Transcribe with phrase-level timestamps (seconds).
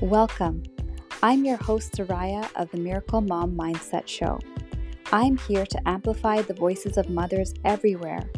[0.00, 0.64] Welcome.
[1.22, 4.40] I'm your host, Soraiya of the Miracle Mom Mindset Show.
[5.12, 8.28] I'm here to amplify the voices of mothers everywhere,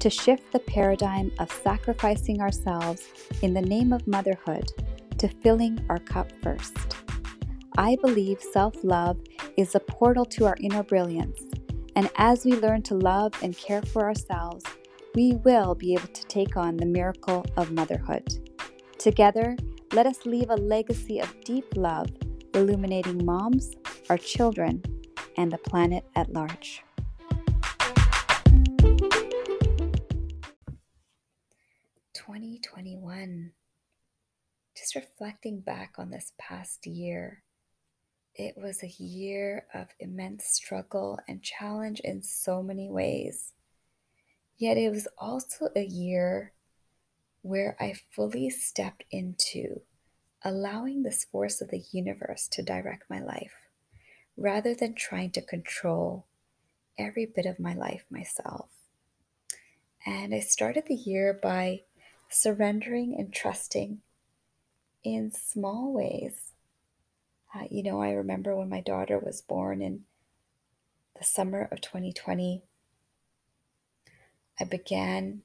[0.00, 3.02] to shift the paradigm of sacrificing ourselves
[3.42, 4.72] in the name of motherhood
[5.18, 6.96] to filling our cup first.
[7.76, 9.18] I believe self love
[9.58, 11.42] is a portal to our inner brilliance,
[11.94, 14.64] and as we learn to love and care for ourselves,
[15.14, 18.48] we will be able to take on the miracle of motherhood.
[18.98, 19.56] Together,
[19.92, 22.08] let us leave a legacy of deep love,
[22.54, 23.74] illuminating moms,
[24.08, 24.82] our children,
[25.36, 26.82] and the planet at large.
[32.14, 33.52] Twenty twenty one.
[34.74, 37.42] Just reflecting back on this past year,
[38.34, 43.52] it was a year of immense struggle and challenge in so many ways.
[44.56, 46.52] Yet it was also a year
[47.42, 49.82] where I fully stepped into
[50.44, 53.54] allowing this force of the universe to direct my life
[54.36, 56.26] rather than trying to control
[56.98, 58.70] every bit of my life myself.
[60.04, 61.82] And I started the year by
[62.28, 64.00] surrendering and trusting
[65.04, 66.52] in small ways.
[67.54, 70.04] Uh, you know, I remember when my daughter was born in
[71.18, 72.62] the summer of 2020,
[74.58, 75.42] I began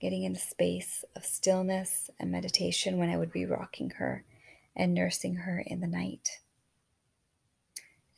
[0.00, 4.24] getting in a space of stillness and meditation when I would be rocking her
[4.74, 6.40] and nursing her in the night.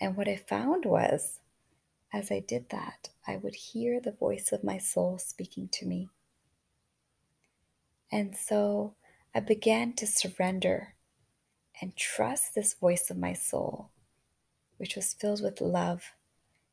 [0.01, 1.41] And what I found was,
[2.13, 6.09] as I did that, I would hear the voice of my soul speaking to me.
[8.11, 8.95] And so
[9.35, 10.95] I began to surrender
[11.81, 13.91] and trust this voice of my soul,
[14.79, 16.13] which was filled with love,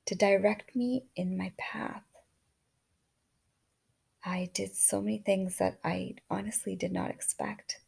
[0.06, 2.04] to direct me in my path.
[4.26, 7.80] I did so many things that I honestly did not expect.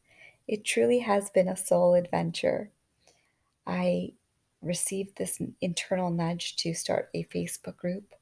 [0.47, 2.69] It truly has been a soul adventure.
[3.65, 4.13] I
[4.61, 8.13] received this internal nudge to start a Facebook group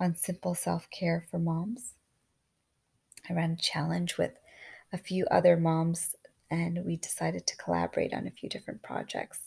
[0.00, 1.94] on simple self care for moms.
[3.28, 4.32] I ran a challenge with
[4.90, 6.16] a few other moms,
[6.50, 9.40] and we decided to collaborate on a few different projects.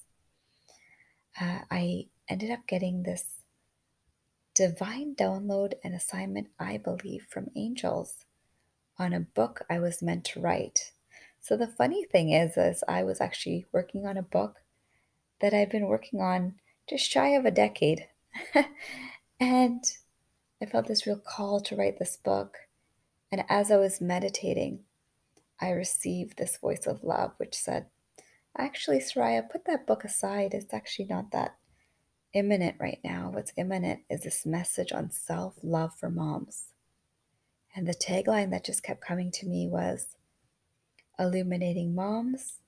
[1.41, 3.25] Uh, I ended up getting this
[4.53, 8.25] divine download and assignment, I believe, from angels
[8.97, 10.91] on a book I was meant to write.
[11.41, 14.61] So the funny thing is, is I was actually working on a book
[15.41, 16.55] that I've been working on
[16.87, 18.07] just shy of a decade.
[19.39, 19.83] and
[20.61, 22.57] I felt this real call to write this book.
[23.31, 24.79] And as I was meditating,
[25.59, 27.87] I received this voice of love, which said,
[28.57, 30.53] Actually, Soraiya, put that book aside.
[30.53, 31.55] It's actually not that
[32.33, 33.29] imminent right now.
[33.31, 36.69] What's imminent is this message on self love for moms.
[37.75, 40.15] And the tagline that just kept coming to me was
[41.17, 42.59] illuminating moms,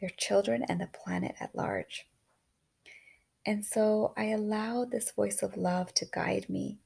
[0.00, 2.06] their children, and the planet at large.
[3.44, 6.78] And so I allowed this voice of love to guide me.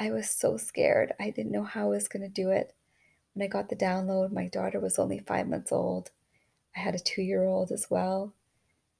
[0.00, 1.12] I was so scared.
[1.20, 2.74] I didn't know how I was going to do it.
[3.34, 6.10] When I got the download, my daughter was only five months old.
[6.74, 8.32] I had a two year old as well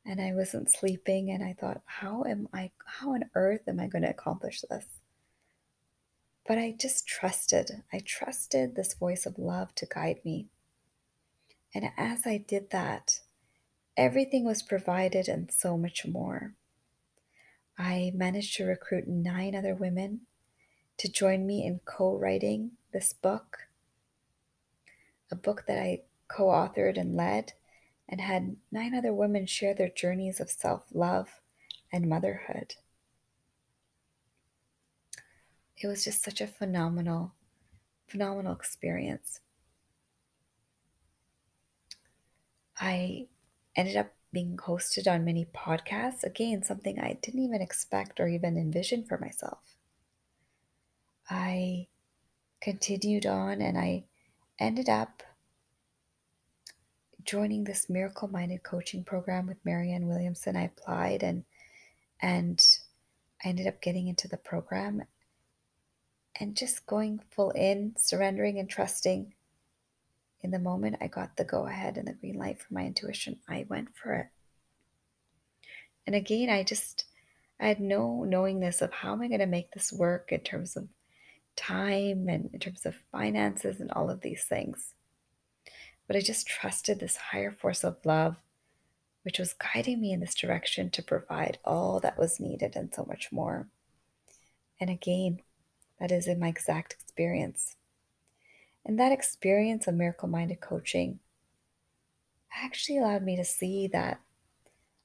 [0.09, 3.89] and I wasn't sleeping and I thought how am I how on earth am I
[3.89, 4.87] going to accomplish this?
[6.47, 7.83] But I just trusted.
[7.93, 10.47] I trusted this voice of love to guide me.
[11.75, 13.21] And as I did that,
[13.99, 16.55] everything was provided and so much more.
[17.77, 20.23] I managed to recruit nine other women
[20.97, 23.69] to join me in co writing this book,
[25.31, 27.53] a book that I co authored and led
[28.09, 31.41] and had nine other women share their journeys of self love
[31.93, 32.75] and motherhood.
[35.77, 37.35] It was just such a phenomenal,
[38.07, 39.41] phenomenal experience.
[42.81, 43.27] I
[43.77, 46.25] ended up being hosted on many podcasts.
[46.25, 49.77] Again, something I didn't even expect or even envision for myself.
[51.31, 51.89] I
[52.61, 54.05] continued on and I
[54.59, 55.23] ended up
[57.29, 61.45] joining this miracle minded coaching program with Marianne Williamson, I applied and
[62.23, 62.65] and
[63.45, 65.03] I ended up getting into the program
[66.41, 69.35] and just going full in, surrendering and trusting.
[70.41, 73.41] In the moment I got the go ahead and the green light from my intuition,
[73.47, 74.27] I went for it.
[76.07, 77.05] And again, I just
[77.61, 80.79] I had no knowingness of how am I going to make this work in terms
[80.79, 80.89] of
[81.57, 84.95] time and in terms of finances and all of these things.
[86.09, 88.37] But I just trusted this higher force of love,
[89.23, 93.05] which was guiding me in this direction to provide all that was needed and so
[93.05, 93.69] much more.
[94.81, 95.41] And again,
[96.01, 97.77] that is in my exact experience.
[98.85, 101.21] And that experience of miracle minded coaching
[102.65, 104.21] actually allowed me to see that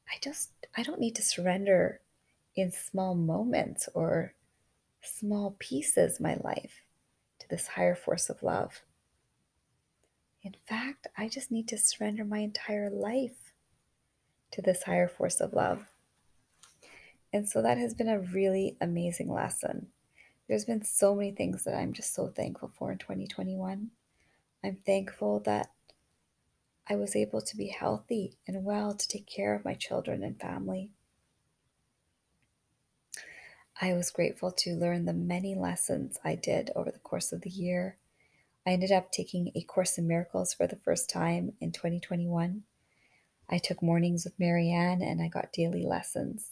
[0.10, 2.00] I just I don't need to surrender
[2.56, 4.34] in small moments or
[5.02, 6.84] small pieces my life
[7.40, 8.82] to this higher force of love.
[10.44, 13.54] In fact, I just need to surrender my entire life
[14.52, 15.86] to this higher force of love.
[17.32, 19.88] And so that has been a really amazing lesson.
[20.48, 23.90] There's been so many things that I'm just so thankful for in 2021.
[24.64, 25.72] I'm thankful that
[26.88, 30.40] I was able to be healthy and well to take care of my children and
[30.40, 30.92] family.
[33.82, 37.50] I was grateful to learn the many lessons I did over the course of the
[37.50, 37.98] year.
[38.66, 42.64] I ended up taking A Course in Miracles for the first time in 2021.
[43.50, 46.52] I took mornings with Marianne and I got daily lessons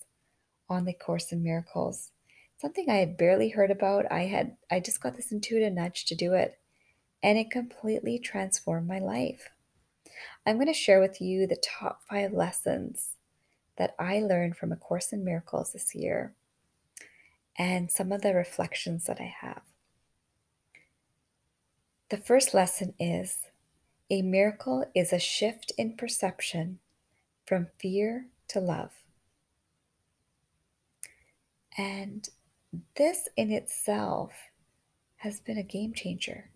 [0.70, 2.12] on the Course in Miracles.
[2.58, 4.12] Something I had barely heard about.
[4.12, 6.60] I had I just got this intuitive nudge to do it,
[7.24, 9.50] and it completely transformed my life.
[10.46, 13.12] I'm going to share with you the top five lessons
[13.78, 16.36] that I learned from A Course in Miracles this year
[17.58, 19.62] and some of the reflections that I have.
[22.12, 23.38] The first lesson is
[24.10, 26.80] a miracle is a shift in perception
[27.46, 28.92] from fear to love.
[31.78, 32.28] And
[32.98, 34.34] this in itself
[35.20, 36.50] has been a game changer.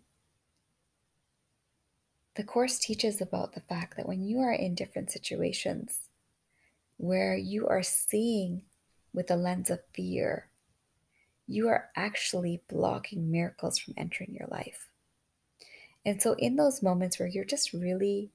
[2.33, 6.09] The Course teaches about the fact that when you are in different situations
[6.97, 8.63] where you are seeing
[9.13, 10.49] with a lens of fear,
[11.47, 14.89] you are actually blocking miracles from entering your life.
[16.05, 18.31] And so, in those moments where you're just really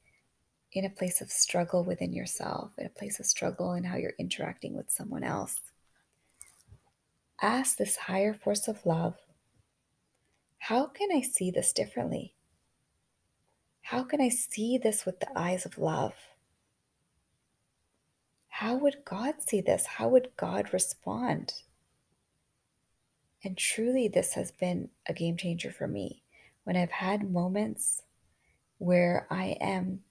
[0.73, 4.15] in a place of struggle within yourself, in a place of struggle in how you're
[4.19, 5.61] interacting with someone else,
[7.41, 9.15] ask this higher force of love
[10.65, 12.35] how can I see this differently?
[13.81, 16.13] How can I see this with the eyes of love?
[18.49, 19.87] How would God see this?
[19.87, 21.55] How would God respond?
[23.43, 26.23] And truly, this has been a game changer for me
[26.71, 28.03] when I've had moments
[28.79, 30.03] where I am,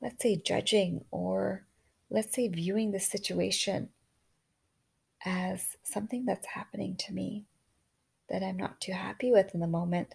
[0.00, 1.66] let's say, judging or
[2.08, 3.88] let's say, viewing the situation
[5.24, 7.46] as something that's happening to me
[8.30, 10.14] that I'm not too happy with in the moment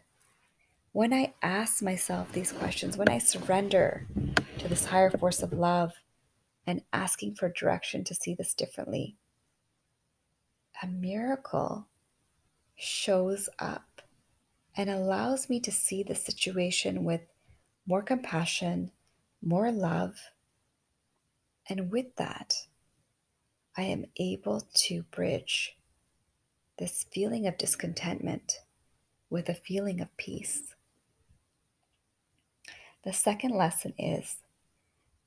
[0.94, 4.08] when I ask myself these questions, when I surrender
[4.60, 5.92] to this higher force of love
[6.66, 9.18] and asking for direction to see this differently,
[10.82, 11.88] a miracle
[12.78, 13.93] shows up
[14.76, 17.22] and allows me to see the situation with
[17.86, 18.92] more compassion,
[19.42, 20.16] more love.
[21.70, 22.68] And with that,
[23.78, 25.78] I am able to bridge
[26.78, 28.60] this feeling of discontentment
[29.30, 30.76] with a feeling of peace.
[33.04, 34.38] The second lesson is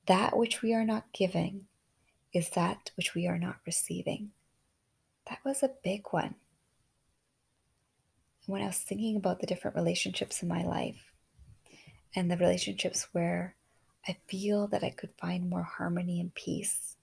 [0.07, 1.67] that which we are not giving
[2.33, 4.31] is that which we are not receiving.
[5.29, 6.35] That was a big one.
[8.47, 11.11] When I was thinking about the different relationships in my life
[12.15, 13.57] and the relationships where
[14.07, 16.95] I feel that I could find more harmony and peace,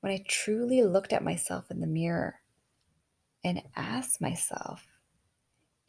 [0.00, 2.40] when I truly looked at myself in the mirror
[3.44, 4.86] and asked myself,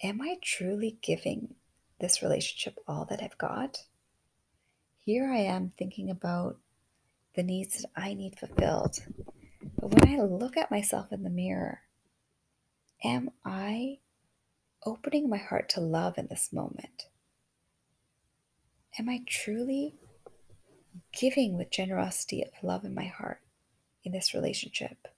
[0.03, 1.55] Am I truly giving
[2.01, 3.83] this relationship all that I've got?
[4.99, 6.57] Here I am thinking about
[7.35, 8.97] the needs that I need fulfilled.
[9.79, 11.83] But when I look at myself in the mirror,
[13.01, 13.99] am I
[14.87, 17.07] opening my heart to love in this moment?
[18.97, 19.95] Am I truly
[21.11, 23.41] giving with generosity of love in my heart
[24.05, 25.09] in this relationship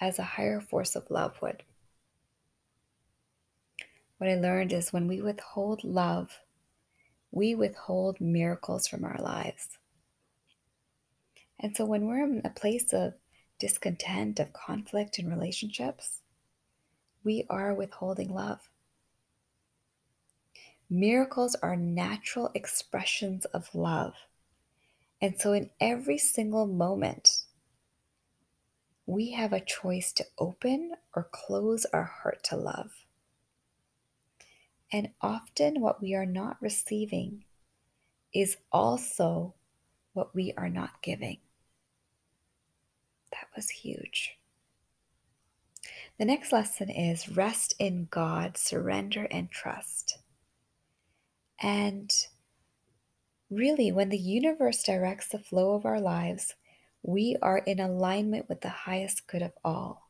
[0.00, 1.62] as a higher force of love would?
[4.16, 6.40] What I learned is when we withhold love,
[7.30, 9.78] we withhold miracles from our lives.
[11.60, 13.12] And so when we're in a place of
[13.58, 16.22] discontent, of conflict in relationships,
[17.28, 18.70] we are withholding love.
[20.88, 24.14] Miracles are natural expressions of love.
[25.20, 27.42] And so, in every single moment,
[29.04, 32.92] we have a choice to open or close our heart to love.
[34.90, 37.44] And often, what we are not receiving
[38.32, 39.52] is also
[40.14, 41.40] what we are not giving.
[43.32, 44.37] That was huge.
[46.18, 50.18] The next lesson is rest in God, surrender and trust.
[51.60, 52.12] And
[53.50, 56.54] really, when the universe directs the flow of our lives,
[57.02, 60.08] we are in alignment with the highest good of all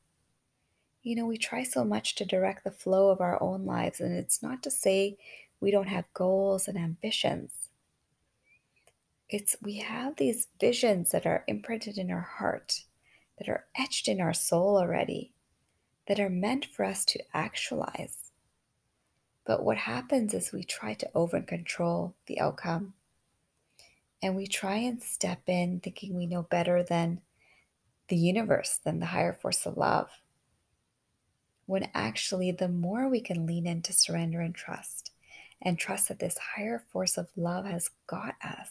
[1.09, 3.99] you know, we try so much to direct the flow of our own lives.
[3.99, 5.17] And it's not to say
[5.59, 7.71] we don't have goals and ambitions,
[9.29, 12.85] It's we have these visions that are imprinted in our heart,
[13.39, 15.33] that are etched in our soul already,
[16.09, 18.33] that are meant for us to actualize.
[19.45, 22.95] But what happens is we try to over control the outcome.
[24.23, 27.21] And we try and step in thinking we know better than
[28.09, 30.09] the universe, than the higher force of love.
[31.67, 35.13] When actually, the more we can lean into surrender and trust,
[35.61, 38.71] and trust that this higher force of love has got us,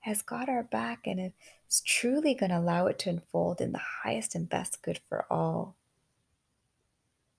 [0.00, 1.32] has got our back, and
[1.68, 5.24] is truly going to allow it to unfold in the highest and best good for
[5.30, 5.76] all,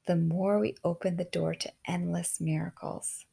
[0.05, 3.25] the more we open the door to endless miracles.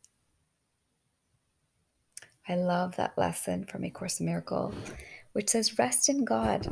[2.48, 4.74] I love that lesson from A Course in Miracle,
[5.32, 6.66] which says, Rest in God.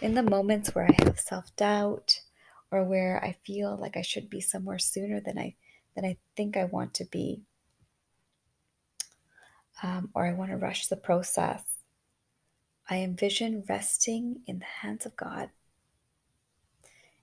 [0.00, 2.20] In the moments where I have self doubt
[2.70, 5.54] or where I feel like I should be somewhere sooner than I,
[5.94, 7.42] than I think I want to be,
[9.82, 11.62] um, or I want to rush the process,
[12.88, 15.50] I envision resting in the hands of God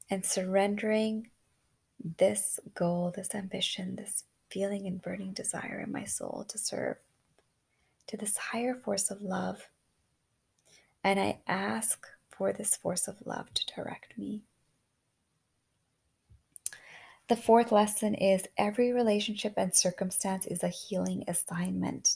[0.10, 1.30] and surrendering
[2.18, 6.98] this goal, this ambition, this feeling and burning desire in my soul to serve
[8.08, 9.70] to this higher force of love.
[11.04, 14.42] And I ask for this force of love to direct me.
[17.28, 22.16] The fourth lesson is every relationship and circumstance is a healing assignment.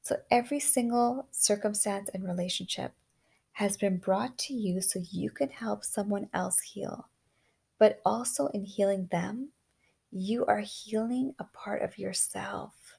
[0.00, 2.92] So every single circumstance and relationship
[3.52, 7.08] has been brought to you so you can help someone else heal.
[7.82, 9.48] But also in healing them,
[10.12, 12.96] you are healing a part of yourself.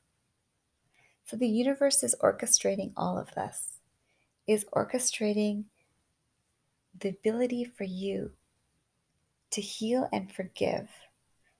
[1.24, 3.80] So the universe is orchestrating all of this,
[4.46, 5.68] is orchestrating
[7.00, 8.32] the ability for you
[9.52, 10.90] to heal and forgive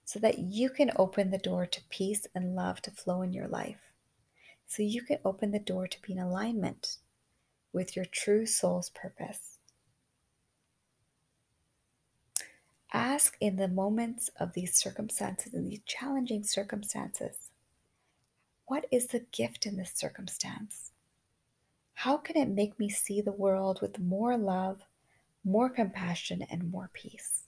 [0.04, 3.48] so that you can open the door to peace and love to flow in your
[3.48, 3.90] life
[4.66, 6.98] so you can open the door to be in alignment
[7.72, 9.53] with your true soul's purpose.
[12.94, 17.50] Ask in the moments of these circumstances, in these challenging circumstances,
[18.66, 20.92] what is the gift in this circumstance?
[21.94, 24.82] How can it make me see the world with more love,
[25.44, 27.42] more compassion, and more peace?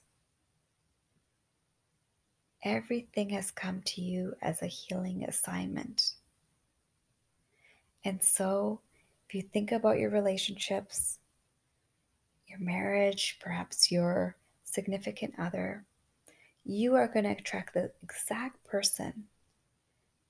[2.64, 6.14] Everything has come to you as a healing assignment.
[8.04, 8.80] And so,
[9.28, 11.20] if you think about your relationships,
[12.48, 14.36] your marriage, perhaps your
[14.76, 15.86] significant other,
[16.62, 19.24] you are going to attract the exact person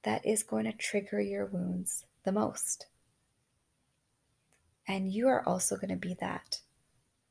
[0.04, 2.86] that is going to trigger your wounds the most.
[4.86, 6.60] And you are also going to be that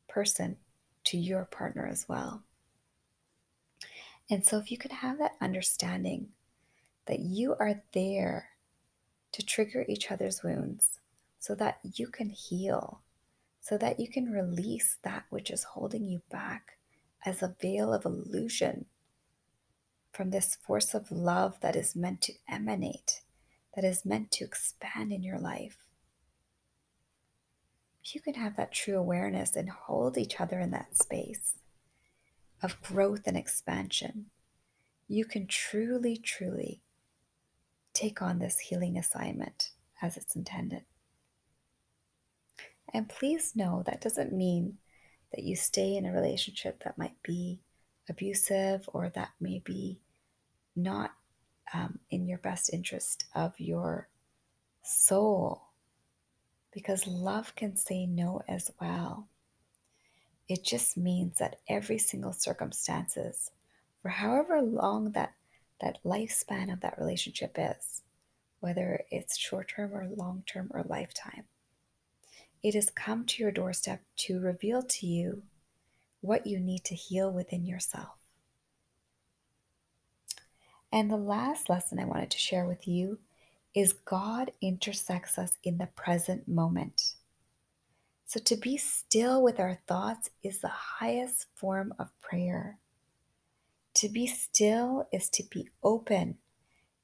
[0.09, 0.57] person
[1.05, 2.43] to your partner as well.
[4.29, 6.29] And so, if you can have that understanding
[7.05, 8.49] that you are there
[9.31, 10.99] to trigger each other's wounds
[11.39, 12.99] so that you can heal,
[13.61, 16.74] so that you can release that which is holding you back
[17.25, 18.85] as a veil of illusion
[20.11, 23.21] from this force of love that is meant to emanate,
[23.75, 25.77] that is meant to expand in your life.
[28.03, 31.55] You can have that true awareness and hold each other in that space
[32.61, 34.27] of growth and expansion.
[35.07, 36.81] You can truly, truly
[37.93, 40.83] take on this healing assignment as it's intended.
[42.93, 44.77] And please know that doesn't mean
[45.35, 47.59] that you stay in a relationship that might be
[48.09, 49.99] abusive or that may be
[50.75, 51.11] not
[51.73, 54.07] um, in your best interest of your
[54.83, 55.63] soul.
[56.73, 59.27] Because love can say no as well.
[60.47, 63.51] It just means that every single circumstances,
[64.01, 65.33] for however long that
[65.81, 68.03] that lifespan of that relationship is,
[68.59, 71.45] whether it's short term or long term or lifetime.
[72.65, 75.43] It has come to your doorstep to reveal to you
[76.21, 78.17] what you need to heal within yourself.
[80.91, 83.19] And the last lesson I wanted to share with you
[83.75, 87.13] is God intersects us in the present moment.
[88.25, 92.79] So, to be still with our thoughts is the highest form of prayer.
[93.93, 96.39] To be still is to be open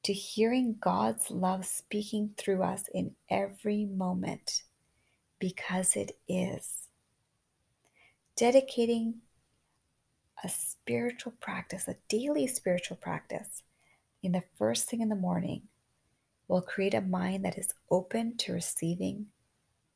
[0.01, 4.63] to hearing God's love speaking through us in every moment
[5.41, 6.87] because it is.
[8.37, 9.15] Dedicating
[10.43, 13.63] a spiritual practice, a daily spiritual practice,
[14.23, 15.63] in the first thing in the morning
[16.47, 19.25] will create a mind that is open to receiving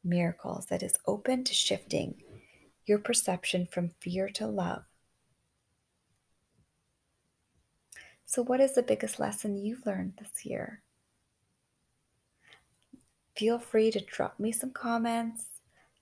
[0.04, 2.16] miracles, that is open to shifting
[2.86, 4.84] your perception from fear to love
[8.28, 10.82] So, what is the biggest lesson you've learned this year?
[13.36, 15.46] Feel free to drop me some comments.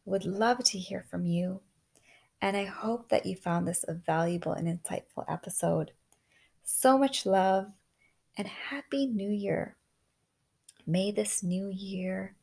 [0.06, 1.62] Would love to hear from you.
[2.42, 5.92] And I hope that you found this a valuable and insightful episode.
[6.64, 7.72] So much love
[8.38, 9.78] and Happy New Year.
[10.86, 12.36] May this new year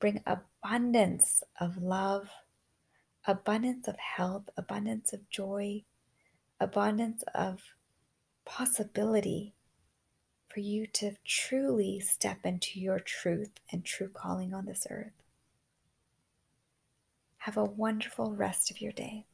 [0.00, 2.30] bring abundance of love,
[3.26, 5.84] abundance of health, abundance of joy,
[6.58, 7.60] abundance of
[8.44, 9.54] possibility
[10.52, 15.12] for you to truly step into your truth and true calling on this earth.
[17.38, 19.24] Have a wonderful rest of your day.